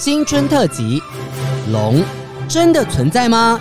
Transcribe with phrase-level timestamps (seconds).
[0.00, 1.02] 新春特辑：
[1.70, 2.02] 龙
[2.48, 3.60] 真的存在吗？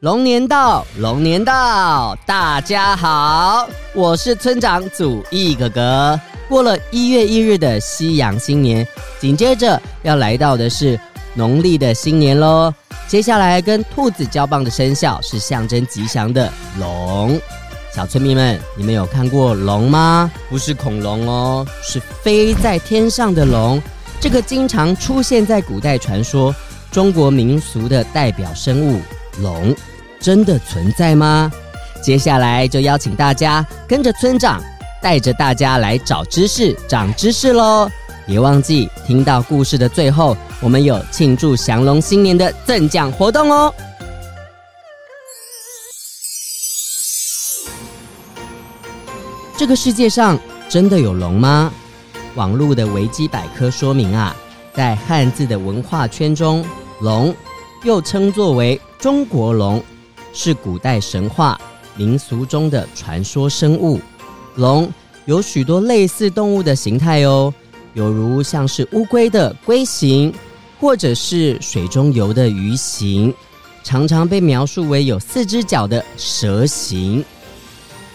[0.00, 6.18] 龙年到，龙年到，大家好，我是村长祖义哥哥。
[6.48, 8.88] 过了一月一日的西洋新年，
[9.20, 10.98] 紧接着要来到的是
[11.34, 12.72] 农历的新年喽。
[13.06, 16.50] 接下来跟兔子交棒的生肖是象征吉祥的
[16.80, 17.38] 龙。
[17.94, 20.30] 小村民们，你们有看过龙吗？
[20.48, 23.80] 不是恐龙哦，是飞在天上的龙。
[24.18, 26.54] 这个经常出现在古代传说、
[26.90, 28.98] 中国民俗的代表生物
[29.42, 29.74] 龙。
[30.18, 31.52] 真的存在吗？
[32.02, 34.62] 接下来就邀请大家跟着村长，
[35.02, 37.90] 带着大家来找知识、长知识喽！
[38.24, 43.74] 别忘记听到故事的最后，我们有庆祝降龙新年的赠奖活动哦！
[49.62, 50.36] 这个世界上
[50.68, 51.72] 真的有龙吗？
[52.34, 54.34] 网络的维基百科说明啊，
[54.74, 56.64] 在汉字的文化圈中，
[57.00, 57.32] 龙
[57.84, 59.80] 又称作为中国龙。
[60.32, 61.56] 是古代神话
[61.94, 64.00] 民俗中的传说生物，
[64.56, 64.92] 龙
[65.26, 67.54] 有许多类似动物的形态哦，
[67.94, 70.34] 有如像是乌龟的龟形，
[70.80, 73.32] 或者是水中游的鱼形，
[73.84, 77.24] 常常被描述为有四只脚的蛇形。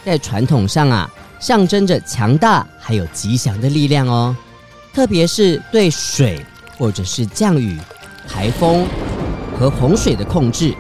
[0.04, 4.36] 在传统上啊，象征着强大还有吉祥的力量哦，
[4.94, 6.44] 特别是对水
[6.78, 7.78] 或者是降雨、
[8.28, 8.86] 台风
[9.60, 10.74] 和洪水的控制。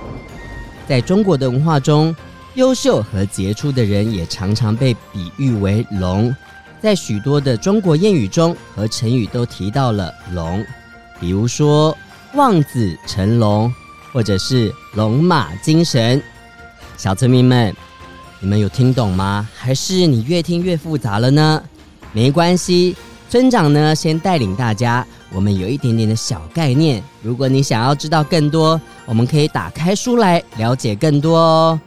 [0.87, 2.15] 在中国的文化中，
[2.55, 6.35] 优秀和杰出的人也常常被比喻为龙。
[6.79, 10.65] 在许多的中国谚语中和成语都提到了龙，
[11.19, 11.95] 比如说
[12.35, 13.73] “望子成龙”
[14.13, 16.21] 或者是“龙马精神”。
[16.95, 17.75] 小村民们，
[18.39, 19.47] 你们有听懂吗？
[19.55, 21.63] 还是你越听越复杂了呢？
[22.13, 22.95] 没关系，
[23.29, 25.05] 村长呢先带领大家。
[25.33, 31.81] 我们有一点点的小概念，如果你想要知道更多，我们可以打开书来了解更多哦。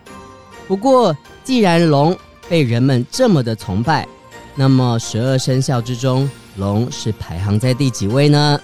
[0.69, 2.15] 不过，既然龙
[2.49, 4.07] 被人们这么的崇拜，
[4.55, 8.61] 那么十二生肖之中，龙是排行在第几位呢？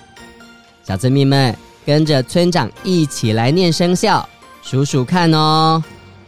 [0.84, 4.28] 小村民们，跟着村长一起来念生肖，
[4.62, 5.82] 数数看哦：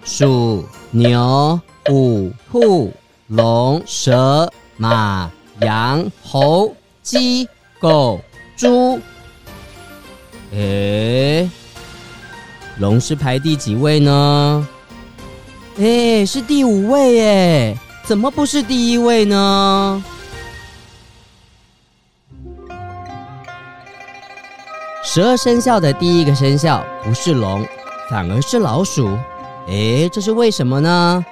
[0.04, 2.92] 数、牛、虎、兔、
[3.28, 8.20] 龙、蛇、马、羊、猴、鸡、狗。
[8.56, 8.98] 猪，
[10.50, 11.48] 诶，
[12.78, 14.68] 龙是排第几位呢？
[15.76, 20.02] 诶，是第五位诶，怎么不是第一位呢？
[25.04, 27.64] 十二生肖的第一个生肖不是龙，
[28.10, 29.16] 反而是老鼠。
[29.68, 31.24] 诶，这是为什么呢？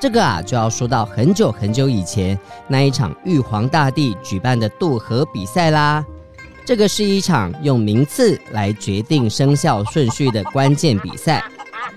[0.00, 6.04] 这个啊，就要说到很久很久以前那一场玉皇大帝举办的渡河比赛啦。
[6.66, 11.44] 这个是一场用名次来决定生肖顺序的关键比赛，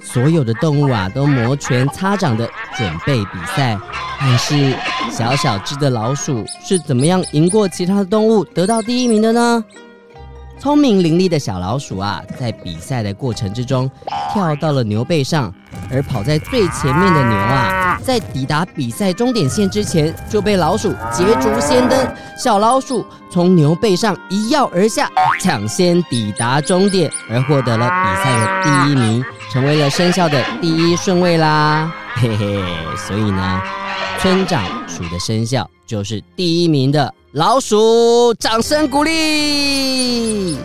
[0.02, 2.48] 所有的动物啊都摩拳擦掌的
[2.78, 3.78] 准备比赛。
[4.20, 4.76] 但是
[5.12, 9.64] 小小只的老鼠是怎么样赢过其他的动物，得到第一名的呢？
[10.60, 13.90] 聪明伶俐的小老鼠啊，在比赛的过程之中，
[14.34, 15.54] 跳到了牛背上，
[15.92, 21.98] 而跑在最前面的牛啊，在抵达比赛终点线之前，就被老鼠捷足先登。
[22.36, 25.10] 小老鼠从牛背上一跃而下，
[25.40, 31.92] 抢先抵达终点，而获得了比赛的第一名，成为了生肖的第一顺位啦。
[32.16, 32.64] 嘿嘿，
[32.98, 33.62] 所以呢，
[34.20, 37.14] 村长鼠的生肖就是第一名的。
[37.38, 40.58] 老鼠，掌声鼓励。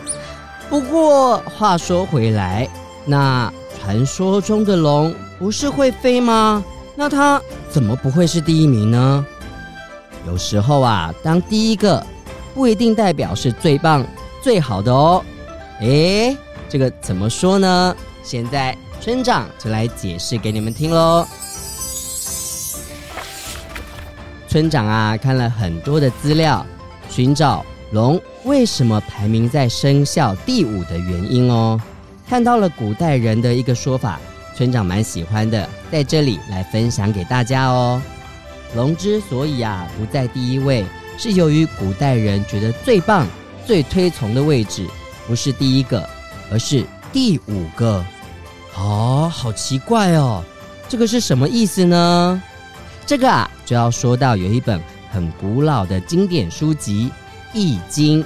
[0.70, 2.66] 不过话说回来，
[3.04, 6.64] 那传说中的龙不是会飞吗？
[6.96, 7.38] 那它
[7.68, 9.26] 怎么不会是第一名呢？
[10.26, 12.02] 有时候啊，当第一个
[12.54, 14.02] 不一定代表是最棒、
[14.40, 15.22] 最好的哦。
[15.80, 16.34] 诶，
[16.70, 17.94] 这个怎么说呢？
[18.22, 21.26] 现在村长就来解释给你们听喽。
[24.52, 26.66] 村长啊，看了很多的资料，
[27.08, 31.80] 寻找龙为什么排名在生肖第五的原因哦。
[32.28, 34.20] 看到了古代人的一个说法，
[34.54, 37.98] 村长蛮喜欢的，在这里来分享给大家哦。
[38.76, 40.84] 龙之所以啊不在第一位，
[41.16, 43.26] 是由于古代人觉得最棒、
[43.66, 44.86] 最推崇的位置
[45.26, 46.06] 不是第一个，
[46.50, 48.04] 而是第五个。
[48.76, 50.44] 哦，好奇怪哦，
[50.90, 52.42] 这个是什么意思呢？
[53.06, 54.78] 这个啊就要说到有一本
[55.10, 57.10] 很古老的经典书籍
[57.58, 58.22] 《易经》。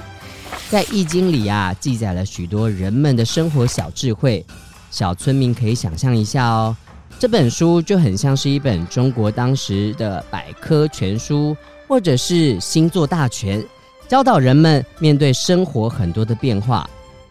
[0.69, 4.45] 在《易经》里啊，记载了许多人们的生活小智慧。
[4.91, 6.75] 小村民可以想象一下哦，
[7.17, 11.55] 这本书就很像是一本中国当时的百科全书，
[11.87, 13.63] 或者是星座大全，
[14.05, 16.89] 教导人们面对生活很多的变化。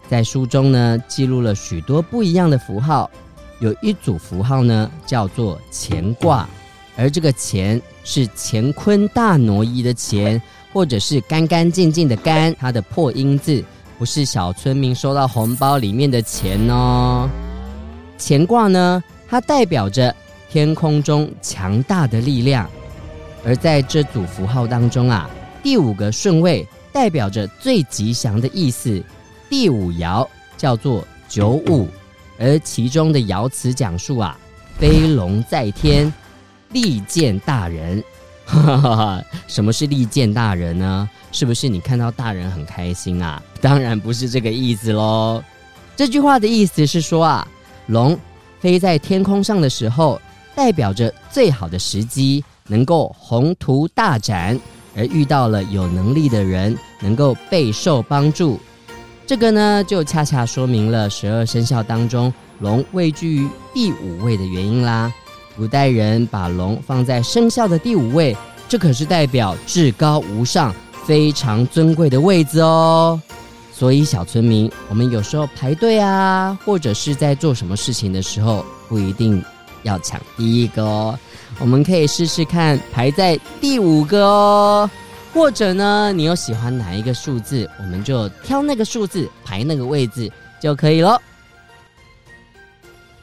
[0.09, 3.11] 在书中呢，记录了许多不一样的符号，
[3.59, 6.49] 有一组符号呢叫做乾卦，
[6.97, 10.41] 而这个钱是乾坤大挪移的钱。
[10.73, 13.65] 或者是干干净净的干，它的破音字
[13.99, 17.27] 不是小村民收到红包里面的钱哦。
[18.19, 20.15] 乾卦呢，它代表着
[20.51, 22.69] 天空中强大的力量，
[23.43, 25.31] 而在这组符号当中啊，
[25.63, 29.03] 第五个顺位代表着最吉祥的意思。
[29.49, 30.29] 第五爻
[30.59, 31.89] 叫做九五，
[32.39, 34.39] 而其中的爻辞讲述啊，
[34.79, 36.13] 飞龙在天，
[36.73, 38.03] 利见大人。
[38.45, 41.11] 哈哈哈，什么是利见大人呢？
[41.33, 43.43] 是不是你看到大人很开心啊？
[43.61, 45.43] 当然不是这个意思喽。
[45.97, 47.49] 这句话的意思是说啊，
[47.87, 48.17] 龙
[48.61, 50.21] 飞在天空上的时候，
[50.55, 54.57] 代表着最好的时机，能够宏图大展，
[54.95, 58.61] 而遇到了有能力的人，能够备受帮助。
[59.27, 65.13] 这个呢，就恰恰说明了十二生肖当中龙位居于第五位的原因啦。
[65.57, 68.37] 古代人把龙放在生肖的第五位，
[68.69, 70.75] 这可是代表至高无上、
[71.07, 73.19] 非常尊贵的位置哦。
[73.73, 79.43] 所以小村民，我们有时候排队啊，或者是在做什么事情的时候，不一定
[79.83, 81.19] 要抢第一个哦。
[81.59, 84.91] 我们可以试试看排在第五个哦，
[85.33, 90.31] 或者呢，你有喜欢哪一个数字，我们就挑那个数字排那个位置
[90.61, 91.19] 就可以了。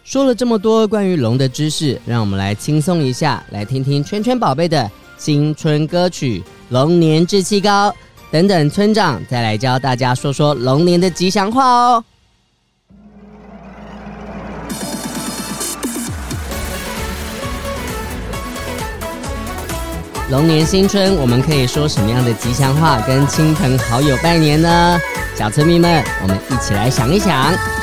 [0.04, 6.40] 说了这么多关于龙的知识，让我们来轻松一下，来听听圈圈宝贝的新春歌曲
[6.70, 7.90] 《龙年志气高》。
[8.30, 12.04] 等等，村长再来教大家说说龙年的吉祥话哦。
[20.30, 25.00] 龙年新春，我们可以说什么样的吉祥话跟亲朋好友拜年呢？
[25.34, 27.83] 小村民们，我们一起来想一想。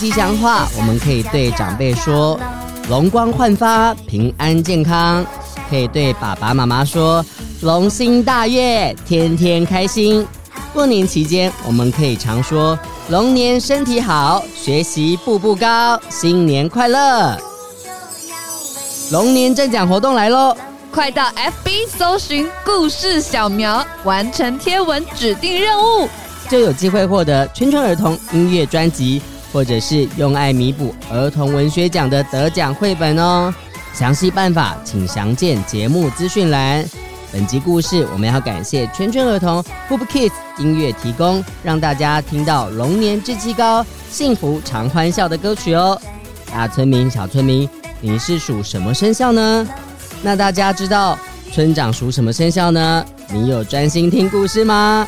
[0.00, 2.40] 吉祥话，我们可以对长辈说
[2.88, 5.22] “龙光焕发，平安健康”；
[5.68, 7.24] 可以对爸爸妈妈说
[7.60, 10.26] “龙心大悦，天天开心”。
[10.72, 12.78] 过年期间，我们可以常说
[13.10, 17.36] “龙年身体好，学习步步高，新年快乐”。
[19.12, 20.56] 龙年正奖活动来喽！
[20.90, 21.24] 快到
[21.64, 26.08] FB 搜寻故事小苗，完成贴文指定任务，
[26.48, 29.20] 就有机会获得圈圈儿童音乐专辑。
[29.52, 33.52] 或者是用爱弥补儿童文学奖的得奖绘本哦。
[33.92, 36.84] 详细办法请详见节目资讯栏。
[37.32, 46.00] 本集故事我们要感谢圈圈儿童 Hoop Kids 音乐提供，让大家听到龙年志气高、幸福常欢笑的歌曲哦。
[46.52, 47.68] 大村民、小村民，
[48.00, 49.68] 你是属什么生肖呢？
[50.22, 51.16] 那大家知道
[51.52, 53.04] 村长属什么生肖呢？
[53.32, 55.06] 你有专心听故事吗？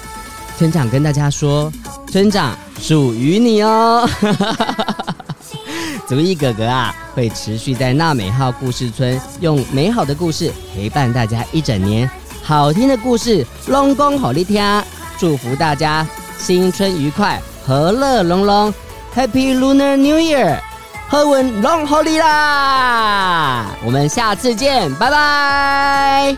[0.57, 1.73] 村长跟大家说。
[2.09, 4.07] 村长属于你哦。
[6.09, 12.11] 足艺哥哥啊，会持续在娜美号故事村用美好的故事陪伴大家一整年，
[12.43, 14.83] 好听的故事拢讲给你听，
[15.17, 18.75] 祝福大家新春愉快，和乐融融
[19.15, 20.59] ，Happy Lunar New Year，
[21.09, 23.69] 贺文龙好利啦！
[23.85, 26.37] 我们下次见，拜拜！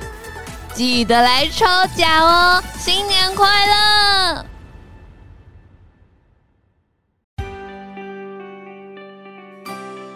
[0.75, 1.65] 记得来抽
[1.97, 4.53] 奖哦，新年快乐！